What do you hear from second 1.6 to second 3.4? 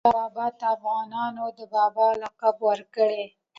"بابا" لقب ورکړی.